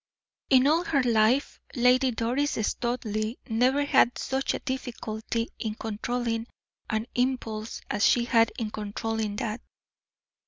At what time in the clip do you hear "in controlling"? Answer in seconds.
5.59-6.47, 8.57-9.35